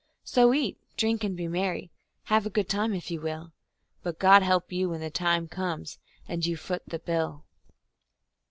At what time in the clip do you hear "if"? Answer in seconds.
2.95-3.11